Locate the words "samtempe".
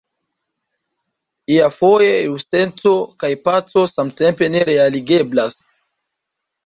3.95-4.49